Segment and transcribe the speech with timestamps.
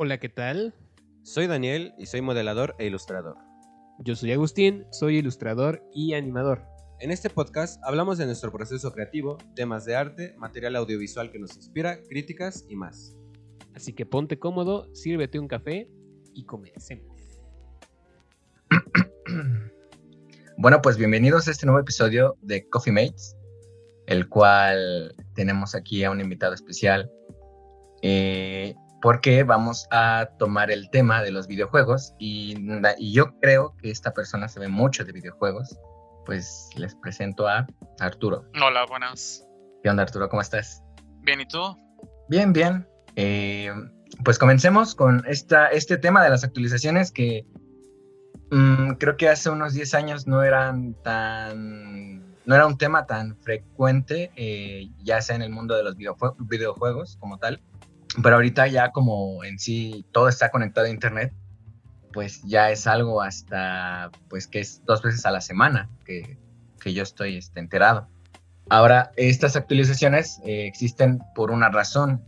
[0.00, 0.74] Hola, ¿qué tal?
[1.24, 3.36] Soy Daniel y soy modelador e ilustrador.
[3.98, 6.62] Yo soy Agustín, soy ilustrador y animador.
[7.00, 11.56] En este podcast hablamos de nuestro proceso creativo, temas de arte, material audiovisual que nos
[11.56, 13.16] inspira, críticas y más.
[13.74, 15.90] Así que ponte cómodo, sírvete un café
[16.32, 17.18] y comencemos.
[20.60, 23.36] Bueno, pues bienvenidos a este nuevo episodio de Coffee Mates,
[24.06, 27.10] el cual tenemos aquí a un invitado especial,
[28.02, 32.56] eh, porque vamos a tomar el tema de los videojuegos y,
[32.98, 35.78] y yo creo que esta persona sabe mucho de videojuegos,
[36.26, 37.66] pues les presento a
[38.00, 38.44] Arturo.
[38.62, 39.46] Hola, buenas.
[39.82, 40.28] ¿Qué onda Arturo?
[40.28, 40.82] ¿Cómo estás?
[41.22, 41.76] Bien, ¿y tú?
[42.28, 42.86] Bien, bien.
[43.16, 43.72] Eh,
[44.24, 47.46] pues comencemos con esta, este tema de las actualizaciones que
[48.50, 52.18] mm, creo que hace unos 10 años no eran tan
[52.48, 57.18] no era un tema tan frecuente, eh, ya sea en el mundo de los videojuegos
[57.20, 57.60] como tal,
[58.22, 61.32] pero ahorita ya como en sí todo está conectado a internet,
[62.12, 66.38] pues ya es algo hasta, pues que es dos veces a la semana que,
[66.80, 68.08] que yo estoy este, enterado.
[68.70, 72.22] Ahora, estas actualizaciones eh, existen por una razón,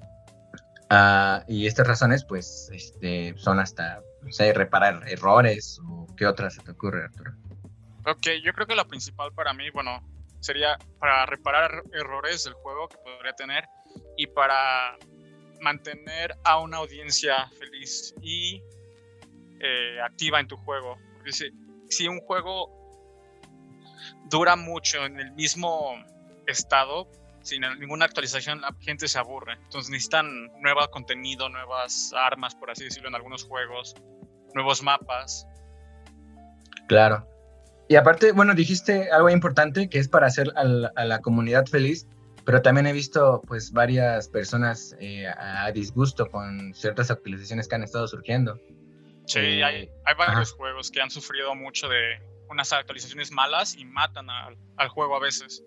[0.90, 6.54] uh, y estas razones, pues, este, son hasta, no sé, reparar errores, o qué otras
[6.54, 7.32] se te ocurre, Arturo.
[8.06, 10.02] Ok, yo creo que la principal para mí, bueno,
[10.40, 13.64] sería para reparar errores del juego que podría tener
[14.16, 14.96] y para
[15.60, 18.62] mantener a una audiencia feliz y
[19.60, 20.96] eh, activa en tu juego.
[21.16, 22.70] Porque si, un juego
[24.30, 26.02] dura mucho en el mismo
[26.46, 27.08] estado,
[27.42, 29.54] sin ninguna actualización, la gente se aburre.
[29.64, 33.94] Entonces necesitan nuevo contenido, nuevas armas, por así decirlo, en algunos juegos,
[34.54, 35.46] nuevos mapas.
[36.88, 37.26] Claro.
[37.88, 42.06] Y aparte, bueno, dijiste algo importante que es para hacer a la comunidad feliz,
[42.44, 47.82] pero también he visto pues varias personas eh, a disgusto con ciertas actualizaciones que han
[47.82, 48.58] estado surgiendo.
[49.26, 50.56] Sí, eh, hay, hay, varios ajá.
[50.56, 55.20] juegos que han sufrido mucho de unas actualizaciones malas y matan al, al juego a
[55.20, 55.62] veces.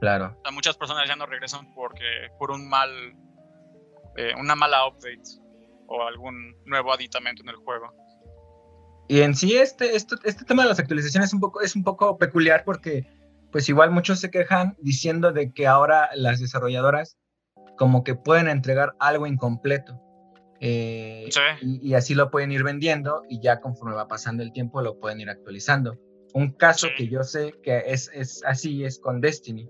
[0.00, 0.36] Claro.
[0.38, 2.90] O sea, muchas personas ya no regresan porque por un mal,
[4.16, 5.22] eh, una mala update
[5.86, 7.94] o algún nuevo aditamento en el juego.
[9.08, 11.84] Y en sí este, este, este tema de las actualizaciones es un, poco, es un
[11.84, 13.06] poco peculiar porque
[13.52, 17.16] pues igual muchos se quejan diciendo de que ahora las desarrolladoras
[17.76, 20.00] como que pueden entregar algo incompleto.
[20.60, 21.40] Eh, sí.
[21.60, 24.98] y, y, así lo pueden ir vendiendo y ya conforme va pasando el tiempo lo
[24.98, 25.98] pueden ir actualizando.
[26.32, 26.94] Un caso sí.
[26.96, 29.68] que yo sé que es, es así es con Destiny.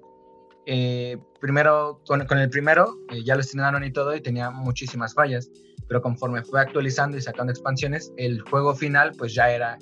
[0.66, 5.14] Eh, primero, con, con, el primero eh, ya lo estrenaron y todo y tenía muchísimas
[5.14, 5.48] fallas,
[5.88, 9.78] pero conforme fue actualizando y sacando expansiones, el juego final pues ya era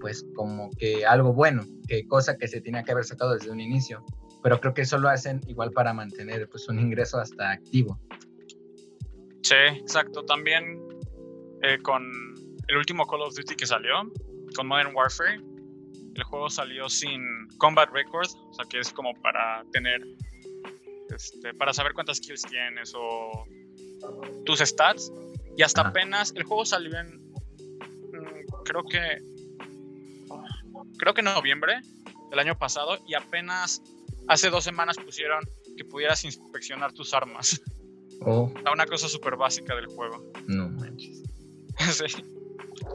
[0.00, 3.60] pues como que algo bueno, que cosa que se tenía que haber sacado desde un
[3.60, 4.04] inicio.
[4.42, 7.98] Pero creo que eso lo hacen igual para mantener pues un ingreso hasta activo.
[9.42, 10.24] Sí, exacto.
[10.24, 10.80] También
[11.62, 12.04] eh, con
[12.68, 14.10] el último Call of Duty que salió,
[14.54, 15.40] con Modern Warfare,
[16.14, 20.00] el juego salió sin Combat Record, o sea que es como para tener,
[21.14, 23.44] este, para saber cuántas kills tienes o
[24.44, 25.12] tus stats.
[25.56, 25.90] Y hasta Ajá.
[25.90, 29.18] apenas, el juego salió en, mm, creo que
[30.98, 31.80] creo que en noviembre
[32.30, 33.82] del año pasado y apenas
[34.28, 35.44] hace dos semanas pusieron
[35.76, 37.60] que pudieras inspeccionar tus armas.
[38.22, 38.52] Oh.
[38.72, 40.32] Una cosa súper básica del juego.
[40.46, 41.22] No manches.
[42.08, 42.24] sí.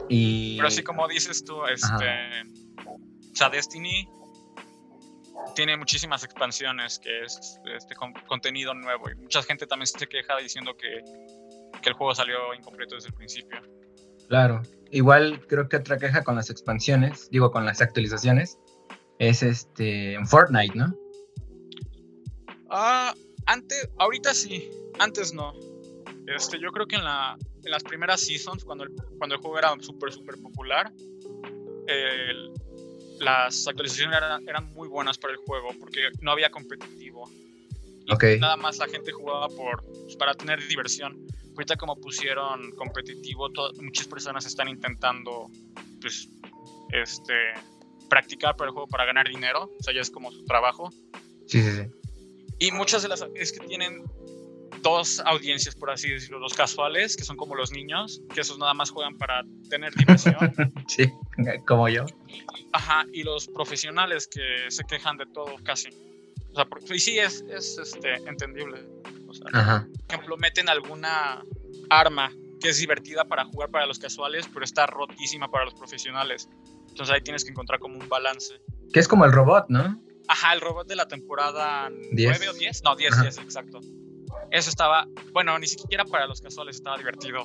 [0.08, 0.56] Y...
[0.56, 2.42] Pero así como dices tú, este,
[2.86, 4.08] o sea, Destiny
[5.54, 10.36] tiene muchísimas expansiones, que es este con, contenido nuevo y mucha gente también se queja
[10.38, 11.02] diciendo que,
[11.80, 13.60] que el juego salió incompleto desde el principio.
[14.32, 14.62] Claro.
[14.90, 18.58] Igual creo que otra queja con las expansiones, digo con las actualizaciones,
[19.18, 20.96] es este en Fortnite, ¿no?
[22.70, 23.12] Ah,
[23.44, 25.52] antes, ahorita sí, antes no.
[26.34, 29.58] Este, yo creo que en, la, en las primeras seasons, cuando el, cuando el juego
[29.58, 30.90] era súper, súper popular,
[31.86, 32.54] el,
[33.20, 37.30] las actualizaciones eran, eran, muy buenas para el juego porque no había competitivo.
[38.06, 38.40] Y okay.
[38.40, 41.21] Nada más la gente jugaba por, pues, para tener diversión
[41.54, 43.48] ahorita como pusieron competitivo,
[43.80, 45.50] muchas personas están intentando
[46.00, 46.28] pues
[46.92, 47.34] este
[48.08, 50.90] practicar para el juego para ganar dinero, o sea, ya es como su trabajo.
[51.46, 51.86] Sí, sí, sí.
[52.58, 54.04] Y muchas de las es que tienen
[54.82, 58.74] dos audiencias, por así decirlo, los casuales, que son como los niños, que esos nada
[58.74, 60.36] más juegan para tener diversión.
[60.88, 61.10] sí,
[61.66, 62.04] como yo.
[62.72, 65.88] Ajá, y los profesionales que se quejan de todo casi.
[66.52, 68.84] O sea, y sí es, es este, entendible.
[69.40, 69.86] O sea, Ajá.
[69.90, 71.42] por ejemplo, meten alguna
[71.90, 72.30] arma
[72.60, 76.48] que es divertida para jugar para los casuales, pero está rotísima para los profesionales.
[76.88, 78.60] Entonces ahí tienes que encontrar como un balance.
[78.92, 80.00] Que es como el robot, ¿no?
[80.28, 82.12] Ajá, el robot de la temporada ¿10?
[82.12, 82.82] 9 o 10.
[82.84, 83.22] No, 10, Ajá.
[83.22, 83.80] 10, exacto.
[84.50, 87.42] Eso estaba, bueno, ni siquiera para los casuales estaba divertido.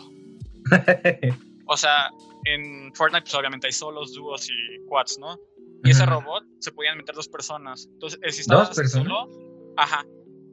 [1.70, 2.10] O sea,
[2.46, 5.38] en Fortnite pues obviamente hay solos, dúos y quads, ¿no?
[5.84, 7.90] Y ese robot se podían meter dos personas.
[7.92, 9.08] Entonces, eh, si estabas ¿Dos personas?
[9.08, 10.06] solo, ajá,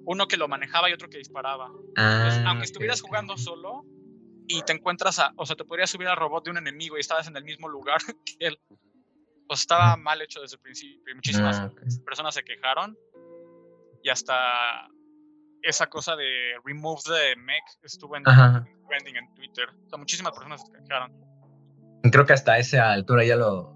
[0.06, 1.66] uno que lo manejaba y otro que disparaba.
[1.96, 3.84] Entonces, Ah, aunque estuvieras jugando solo
[4.46, 7.00] y te encuentras a, o sea, te podrías subir al robot de un enemigo y
[7.00, 8.58] estabas en el mismo lugar que él.
[9.48, 11.70] O sea, estaba mal hecho desde el principio y muchísimas Ah,
[12.04, 12.96] personas se quejaron
[14.02, 14.88] y hasta
[15.62, 19.66] esa cosa de remove the mech estuvo en trending en Twitter.
[19.86, 21.12] O sea, muchísimas personas se quejaron.
[22.12, 23.74] Creo que hasta esa altura ya lo,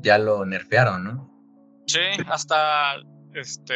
[0.00, 1.28] ya lo nerfearon, ¿no?
[1.88, 2.96] Sí, hasta
[3.34, 3.74] este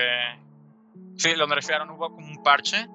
[1.17, 2.87] sí, lo nerfearon, hubo como un parche.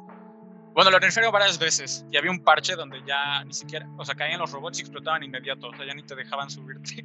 [0.73, 4.13] Bueno, lo nerfearon varias veces y había un parche donde ya ni siquiera, o sea,
[4.15, 7.03] caían los robots y explotaban inmediato, o sea, ya ni te dejaban subirte.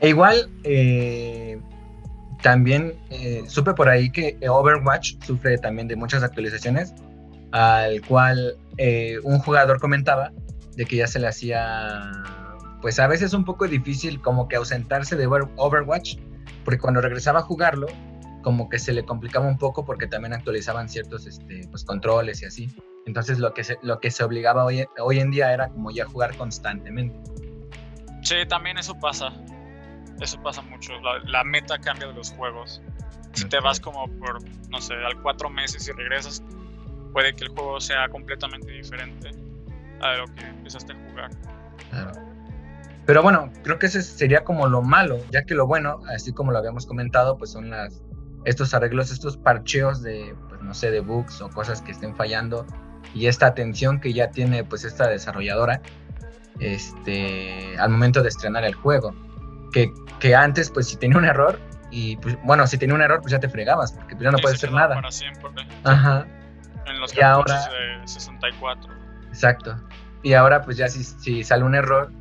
[0.00, 1.60] E igual, eh,
[2.42, 6.94] también eh, supe por ahí que Overwatch sufre también de muchas actualizaciones,
[7.52, 10.32] al cual eh, un jugador comentaba
[10.76, 12.10] de que ya se le hacía,
[12.80, 16.16] pues a veces un poco difícil como que ausentarse de Over- Overwatch,
[16.64, 17.86] porque cuando regresaba a jugarlo,
[18.42, 22.46] como que se le complicaba un poco porque también actualizaban ciertos este, pues, controles y
[22.46, 22.68] así.
[23.06, 26.04] Entonces lo que se, lo que se obligaba hoy, hoy en día era como ya
[26.04, 27.18] jugar constantemente.
[28.22, 29.32] Sí, también eso pasa.
[30.20, 30.92] Eso pasa mucho.
[31.00, 32.82] La, la meta cambia de los juegos.
[33.32, 36.42] Si te vas como por, no sé, al cuatro meses y regresas,
[37.12, 39.30] puede que el juego sea completamente diferente
[40.00, 41.30] a lo que empezaste a jugar.
[41.90, 42.12] Claro.
[43.06, 46.52] Pero bueno, creo que ese sería como lo malo, ya que lo bueno, así como
[46.52, 48.00] lo habíamos comentado, pues son las
[48.44, 52.66] estos arreglos, estos parcheos de, pues no sé, de bugs o cosas que estén fallando
[53.14, 55.80] y esta atención que ya tiene pues esta desarrolladora
[56.60, 59.14] este al momento de estrenar el juego.
[59.72, 61.58] Que, que antes pues si tenía un error
[61.90, 64.38] y pues bueno, si tenía un error pues ya te fregabas porque pues ya no
[64.38, 64.94] Y puedes hacer nada.
[64.96, 65.50] Para siempre.
[65.84, 66.26] Ajá,
[66.86, 67.68] En los Y ahora-
[68.00, 68.92] de 64.
[69.28, 69.76] Exacto.
[70.22, 72.12] Y ahora pues ya si, si sale un error,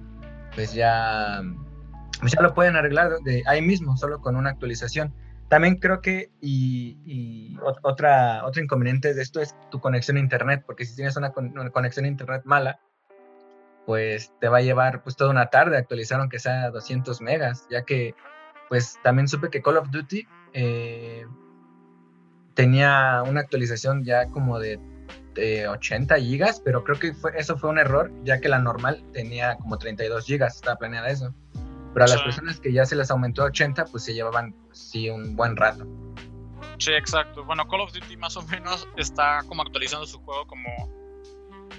[0.55, 1.41] pues ya,
[2.19, 5.13] pues ya lo pueden arreglar de ahí mismo, solo con una actualización.
[5.51, 10.21] También creo que, y, y ot- otra, otro inconveniente de esto es tu conexión a
[10.21, 12.79] internet, porque si tienes una, una conexión a internet mala,
[13.85, 17.83] pues te va a llevar pues toda una tarde actualizar aunque sea 200 megas, ya
[17.83, 18.15] que
[18.69, 21.25] pues también supe que Call of Duty eh,
[22.53, 24.79] tenía una actualización ya como de,
[25.33, 29.03] de 80 gigas, pero creo que fue, eso fue un error, ya que la normal
[29.11, 31.33] tenía como 32 gigas, estaba planeada eso.
[31.93, 32.23] Pero a las Sí.
[32.25, 35.55] personas que ya se les aumentó a 80, pues se llevaban pues, sí un buen
[35.57, 35.85] rato.
[36.77, 37.43] Sí, exacto.
[37.43, 40.67] Bueno, Call of Duty más o menos está como actualizando su juego como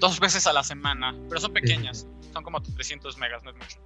[0.01, 3.79] dos veces a la semana, pero son pequeñas, son como 300 megas, no es mucho.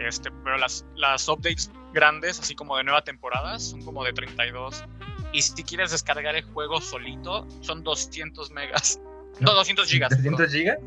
[0.00, 4.84] Este, pero las, las updates grandes, así como de nueva temporada, son como de 32.
[5.32, 9.00] Y si quieres descargar el juego solito, son 200 megas.
[9.40, 10.10] No, 200 gigas.
[10.14, 10.34] perdón.
[10.36, 10.78] ¿300 gigas?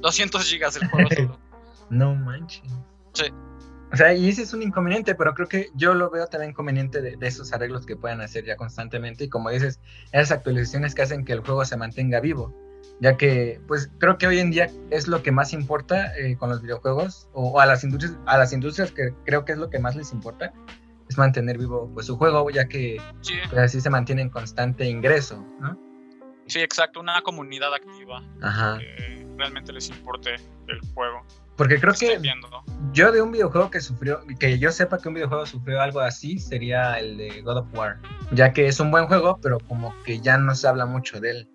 [0.00, 1.38] 200 gigas el juego solo.
[1.90, 2.62] No manches.
[3.14, 3.24] Sí.
[3.92, 7.00] O sea, y ese es un inconveniente, pero creo que yo lo veo también conveniente
[7.00, 9.24] de, de esos arreglos que puedan hacer ya constantemente.
[9.24, 9.80] Y como dices,
[10.12, 12.54] esas actualizaciones que hacen que el juego se mantenga vivo.
[13.00, 16.50] Ya que, pues, creo que hoy en día es lo que más importa eh, con
[16.50, 19.70] los videojuegos, o, o a las industrias, a las industrias que creo que es lo
[19.70, 20.52] que más les importa,
[21.08, 24.86] es mantener vivo pues su juego, ya que Sí, pues, así se mantiene en constante
[24.86, 25.78] ingreso, ¿no?
[26.46, 27.00] sí, exacto.
[27.00, 28.78] Una comunidad activa Ajá.
[28.78, 30.36] que realmente les importe
[30.68, 31.24] el juego.
[31.56, 32.20] Porque creo que.
[32.92, 36.38] Yo de un videojuego que sufrió, que yo sepa que un videojuego sufrió algo así,
[36.38, 37.98] sería el de God of War.
[38.32, 41.30] Ya que es un buen juego, pero como que ya no se habla mucho de
[41.30, 41.48] él.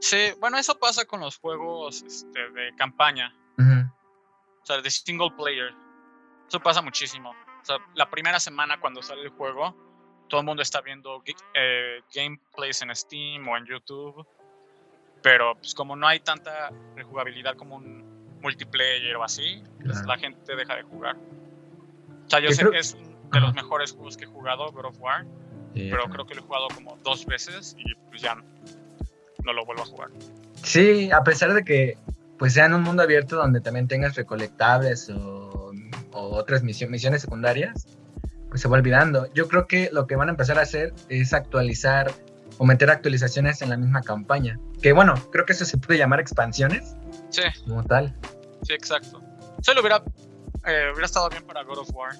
[0.00, 5.74] Sí, bueno, eso pasa con los juegos este, de campaña, o sea, de single player.
[6.48, 7.30] Eso pasa muchísimo.
[7.30, 9.74] O sea, la primera semana cuando sale el juego,
[10.28, 11.22] todo el mundo está viendo
[11.54, 14.26] eh, gameplays en Steam o en YouTube,
[15.22, 18.05] pero pues como no hay tanta rejugabilidad como un
[18.42, 20.06] multiplayer o así, pues Claro.
[20.08, 21.16] la gente deja de jugar.
[21.16, 22.96] O sea, yo Yo sé creo- que es
[23.32, 25.24] de los mejores juegos que he jugado, God of War,
[25.74, 28.34] pero creo que lo he jugado como dos veces y pues ya
[29.44, 30.10] no lo vuelvo a jugar.
[30.62, 31.98] Sí, a pesar de que
[32.38, 35.72] pues sea en un mundo abierto donde también tengas recolectables o,
[36.12, 37.86] o otras misión- misiones secundarias,
[38.50, 39.32] pues se va olvidando.
[39.34, 42.12] Yo creo que lo que van a empezar a hacer es actualizar
[42.58, 44.58] o meter actualizaciones en la misma campaña.
[44.82, 46.96] Que bueno, creo que eso se puede llamar expansiones
[47.30, 48.14] Sí, como tal.
[48.62, 49.22] Sí, exacto.
[49.62, 50.02] Solo hubiera,
[50.66, 52.14] eh, hubiera estado bien para God of War.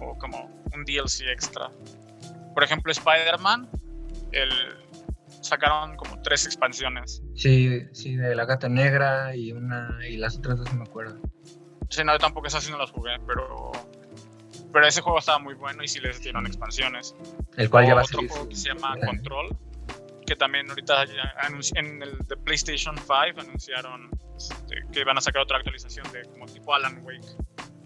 [0.00, 1.70] O como un DLC extra.
[2.54, 3.68] Por ejemplo, Spider-Man.
[4.32, 4.50] El,
[5.42, 7.22] sacaron como tres expansiones.
[7.34, 11.18] Sí, sí, de la gata negra y una y las otras dos no me acuerdo.
[11.88, 13.72] Sí, no, yo tampoco esas sí no las jugué, pero.
[14.72, 17.14] Pero ese juego estaba muy bueno y sí les dieron expansiones.
[17.56, 19.56] El cual ya va a otro juego que se llama Control.
[20.26, 21.04] que también ahorita
[21.74, 26.46] en el de PlayStation 5 anunciaron este, que van a sacar otra actualización de como
[26.46, 27.26] tipo Alan Wake.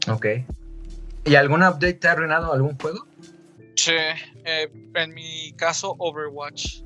[0.09, 0.27] Ok.
[1.25, 3.07] ¿Y algún update te ha arruinado algún juego?
[3.77, 3.97] Sí,
[4.45, 6.83] eh, en mi caso Overwatch.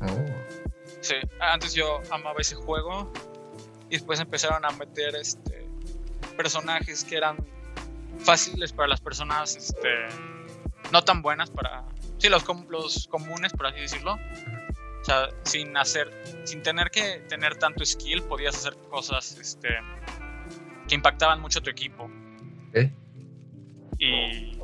[0.00, 0.26] Oh.
[1.00, 3.12] Sí, antes yo amaba ese juego
[3.88, 5.68] y después empezaron a meter este
[6.36, 7.36] personajes que eran
[8.24, 9.88] fáciles para las personas este
[10.92, 11.84] no tan buenas para
[12.18, 16.10] sí los, com- los comunes por así decirlo o sea sin hacer
[16.44, 19.68] sin tener que tener tanto skill podías hacer cosas este
[20.88, 22.04] que impactaban mucho a tu equipo
[22.70, 22.90] Ok.
[23.98, 24.58] y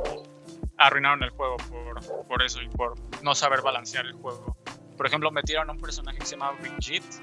[0.78, 4.56] arruinaron el juego por, por eso y por no saber balancear el juego.
[4.96, 7.22] Por ejemplo, metieron a un personaje que se llama Brigitte.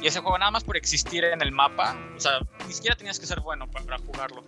[0.00, 3.18] Y ese juego, nada más por existir en el mapa, o sea, ni siquiera tenías
[3.18, 4.44] que ser bueno pa- para jugarlo.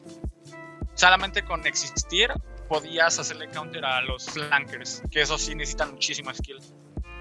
[0.96, 2.30] Solamente con existir
[2.68, 6.58] podías hacerle counter a los flankers, que eso sí necesitan muchísimo skill.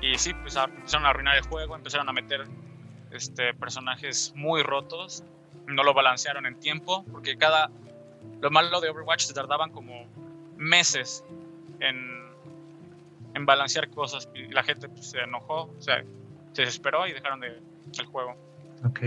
[0.02, 2.46] Y sí, pues a- empezaron a arruinar el juego, empezaron a meter
[3.12, 5.24] este, personajes muy rotos,
[5.68, 7.70] no lo balancearon en tiempo, porque cada.
[8.42, 10.06] Lo malo de Overwatch se tardaban como
[10.58, 11.24] meses
[11.80, 12.26] en,
[13.34, 16.04] en balancear cosas y la gente pues, se enojó, o sea,
[16.54, 17.60] se desesperó y dejaron de,
[17.98, 18.36] el juego.
[18.86, 19.00] Ok.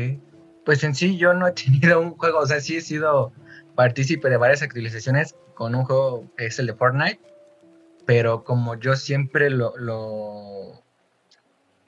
[0.69, 3.33] Pues en sí yo no he tenido un juego, o sea, sí he sido
[3.75, 7.23] partícipe de varias actualizaciones con un juego que es el de Fortnite,
[8.05, 10.85] pero como yo siempre lo, lo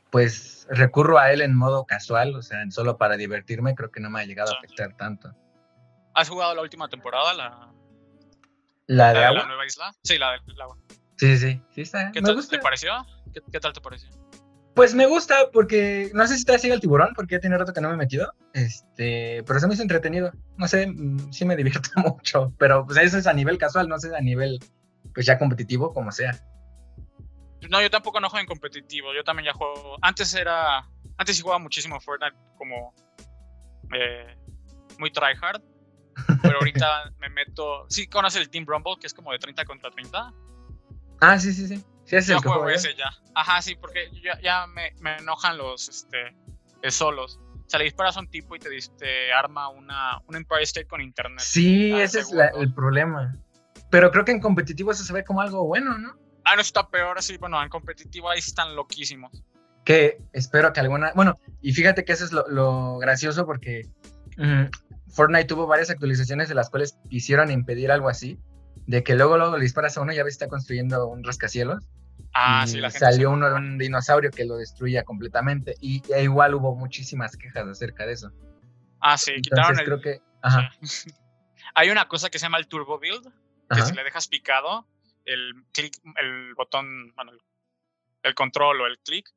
[0.08, 4.08] pues recurro a él en modo casual, o sea, solo para divertirme, creo que no
[4.08, 5.30] me ha llegado a afectar tanto.
[6.14, 7.70] ¿Has jugado la última temporada, la,
[8.86, 9.46] ¿La de la agua?
[9.46, 9.92] nueva isla?
[10.02, 10.78] Sí, la del agua.
[11.18, 12.12] Sí, sí, sí, sí está.
[12.12, 12.56] ¿Qué me tal gusta.
[12.56, 12.92] te pareció?
[13.34, 14.08] ¿Qué, qué tal te pareció?
[14.74, 17.72] Pues me gusta porque no sé si te sigue el tiburón, porque ya tiene rato
[17.72, 18.32] que no me he metido.
[18.54, 20.32] Este, pero se me hizo entretenido.
[20.56, 22.52] No sé, mm, sí me divierto mucho.
[22.58, 24.58] Pero pues eso es a nivel casual, no sé a nivel
[25.12, 26.32] pues ya competitivo, como sea.
[27.68, 29.12] No, yo tampoco no juego en competitivo.
[29.12, 29.96] Yo también ya juego.
[30.02, 30.88] Antes era.
[31.16, 32.94] Antes sí jugaba muchísimo Fortnite como.
[33.92, 34.36] eh,
[34.98, 35.60] muy tryhard.
[36.42, 37.86] Pero ahorita me meto.
[37.88, 40.32] Sí, conoces el Team Rumble, que es como de 30 contra 30.
[41.20, 41.84] Ah, sí, sí, sí.
[42.10, 43.10] Sí, es que juego ese ya.
[43.34, 46.36] Ajá, sí, porque ya, ya me, me enojan los este,
[46.82, 47.38] eh, solos.
[47.66, 50.86] O sea, le disparas a un tipo y te, te arma una, un Empire State
[50.88, 51.40] con internet.
[51.40, 53.36] Sí, Ah, ese es la- el problema.
[53.90, 56.16] Pero creo que en competitivo eso se ve como algo bueno, ¿no?
[56.44, 57.36] Ah, no está peor, sí.
[57.38, 59.30] Bueno, en competitivo ahí están loquísimos.
[59.84, 61.12] que espero que alguna.
[61.14, 63.88] Bueno, y fíjate que eso es lo, lo gracioso porque
[64.36, 64.64] mm,
[65.12, 68.38] Fortnite tuvo varias actualizaciones de las cuales quisieron impedir algo así.
[68.86, 71.84] De que luego, luego le disparas a uno y ya ves está construyendo un rascacielos.
[72.32, 73.04] Ah, y sí, la gente.
[73.06, 75.74] salió uno un dinosaurio que lo destruía completamente.
[75.80, 78.30] Y e igual hubo muchísimas quejas acerca de eso.
[79.00, 79.84] Ah, sí, quitaron Entonces el.
[79.86, 80.22] creo que.
[80.42, 80.70] Ajá.
[81.74, 83.30] Hay una cosa que se llama el Turbo Build, que
[83.70, 83.86] ajá.
[83.86, 84.86] si le dejas picado,
[85.24, 87.32] el clic, el botón, bueno,
[88.22, 89.28] el, control o el clic,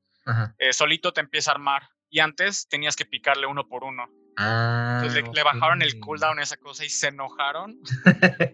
[0.57, 1.83] eh, solito te empieza a armar.
[2.09, 4.07] Y antes tenías que picarle uno por uno.
[4.37, 7.79] Ah, Entonces le, le bajaron el cooldown a esa cosa y se enojaron.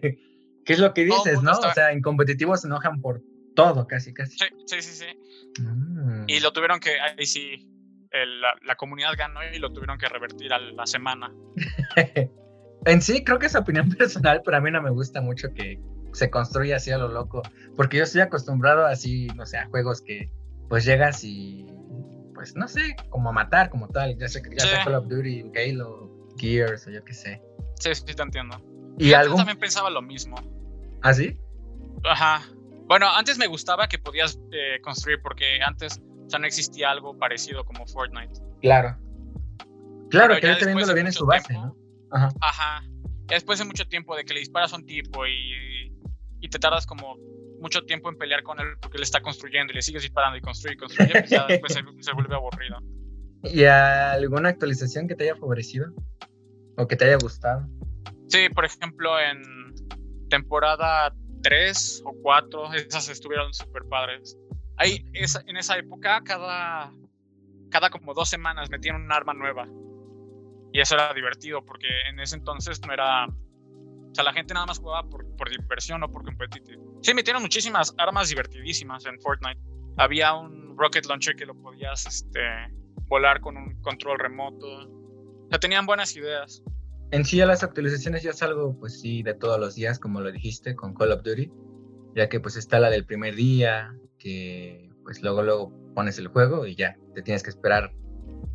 [0.64, 1.52] ¿Qué es lo que dices, no?
[1.52, 3.22] está- O sea, en competitivo se enojan por
[3.62, 4.36] todo, casi, casi.
[4.38, 5.62] Sí, sí, sí, sí.
[5.62, 6.24] Mm.
[6.28, 7.66] Y lo tuvieron que, ahí sí,
[8.10, 11.32] el- la, la comunidad ganó y lo tuvieron que revertir a la semana.
[12.86, 15.80] en sí, creo que es opinión personal, pero a mí no me gusta mucho que
[16.12, 17.42] se construya así a lo loco,
[17.76, 20.28] porque yo estoy acostumbrado así, no sé, a juegos que
[20.68, 21.66] pues llegas y
[22.34, 24.84] pues no sé, como a matar como tal, ya sea, ya sea Sí.
[24.84, 27.42] Call of Duty, Halo, Gears o yo qué sé.
[27.78, 28.56] Sí, sí, te entiendo.
[28.98, 30.36] ¿Y Yo algún también pensaba lo mismo.
[31.02, 31.38] así?
[32.04, 32.42] Ajá.
[32.90, 37.64] Bueno, antes me gustaba que podías eh, construir porque antes sea, no existía algo parecido
[37.64, 38.32] como Fortnite.
[38.60, 38.98] Claro.
[40.10, 42.16] Claro, Pero que ya viéndolo de bien en su base, tiempo- ¿no?
[42.16, 42.28] Ajá.
[42.40, 42.82] Ajá.
[43.28, 45.92] Ya después de mucho tiempo de que le disparas a un tipo y,
[46.40, 47.16] y te tardas como
[47.60, 50.40] mucho tiempo en pelear con él porque él está construyendo y le sigues disparando y
[50.40, 52.78] construye y construye, pues ya después se, se vuelve aburrido.
[53.44, 55.92] ¿Y alguna actualización que te haya favorecido?
[56.76, 57.68] ¿O que te haya gustado?
[58.26, 59.74] Sí, por ejemplo, en
[60.28, 64.36] temporada 3 o 4, esas estuvieron súper padres.
[64.76, 66.92] Ahí, esa- en esa época, cada,
[67.70, 69.66] cada como dos semanas metían un arma nueva.
[70.72, 73.26] Y eso era divertido, porque en ese entonces no era...
[73.26, 76.98] O sea, la gente nada más jugaba por, por diversión o por competitivo.
[77.02, 79.60] Sí, metieron muchísimas armas divertidísimas en Fortnite.
[79.96, 82.40] Había un rocket launcher que lo podías este,
[83.06, 84.66] volar con un control remoto.
[84.66, 86.62] O sea, tenían buenas ideas.
[87.12, 90.30] En sí, a las actualizaciones yo salgo, pues sí, de todos los días, como lo
[90.30, 91.50] dijiste, con Call of Duty,
[92.14, 96.66] ya que pues está la del primer día, que pues luego, luego pones el juego
[96.66, 97.92] y ya, te tienes que esperar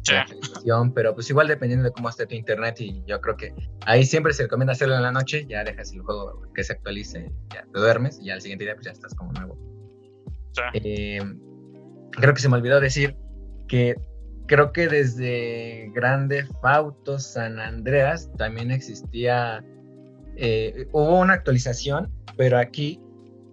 [0.03, 0.13] Sí.
[0.13, 3.53] la actualización, pero pues igual dependiendo de cómo esté tu internet y yo creo que
[3.87, 7.31] ahí siempre se recomienda hacerlo en la noche, ya dejas el juego que se actualice,
[7.51, 9.57] ya te duermes y ya al siguiente día pues ya estás como nuevo.
[10.53, 10.61] Sí.
[10.75, 11.21] Eh,
[12.11, 13.17] creo que se me olvidó decir
[13.67, 13.95] que
[14.47, 19.63] creo que desde Grande Fauto San Andreas también existía,
[20.35, 23.01] eh, hubo una actualización, pero aquí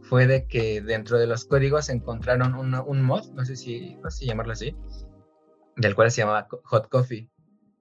[0.03, 4.19] fue de que dentro de los códigos encontraron un mod, no sé si, no sé
[4.19, 4.77] si llamarlo así,
[5.77, 7.31] del cual se llamaba Hot Coffee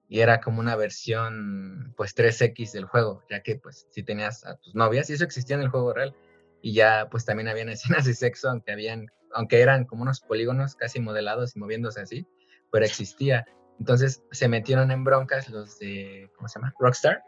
[0.08, 4.56] y era como una versión pues 3X del juego, ya que pues si tenías a
[4.56, 6.14] tus novias y eso existía en el juego real
[6.60, 10.74] y ya pues también habían escenas de sexo aunque habían aunque eran como unos polígonos
[10.74, 12.26] casi modelados y moviéndose así,
[12.72, 13.44] pero existía.
[13.78, 16.74] Entonces se metieron en broncas los de ¿cómo se llama?
[16.80, 17.22] Rockstar.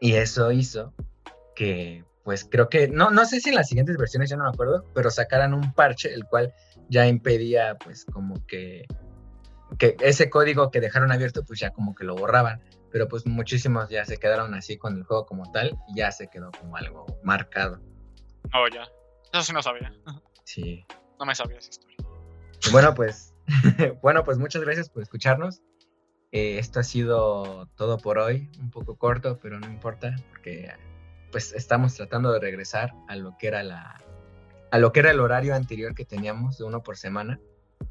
[0.00, 0.94] Y eso hizo
[1.56, 4.50] que pues creo que no no sé si en las siguientes versiones ya no me
[4.50, 6.52] acuerdo, pero sacaran un parche el cual
[6.88, 8.84] ya impedía pues como que
[9.78, 12.62] que ese código que dejaron abierto, pues ya como que lo borraban.
[12.92, 16.28] Pero pues muchísimos ya se quedaron así con el juego como tal y ya se
[16.28, 17.80] quedó como algo marcado.
[18.54, 18.82] Oh, ya.
[19.32, 19.92] Eso sí no sabía.
[20.44, 20.86] Sí.
[21.18, 21.96] No me sabía esa historia.
[22.72, 23.34] Bueno, pues,
[24.02, 25.62] bueno, pues muchas gracias por escucharnos.
[26.32, 30.72] Eh, esto ha sido todo por hoy, un poco corto, pero no importa, porque
[31.30, 34.00] pues estamos tratando de regresar a lo que era la
[34.70, 37.40] a lo que era el horario anterior que teníamos de uno por semana.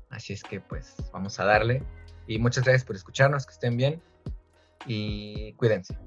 [0.10, 1.84] Así es que pues vamos a darle.
[2.28, 4.02] Y muchas gracias por escucharnos, que estén bien
[4.86, 5.98] y cuídense.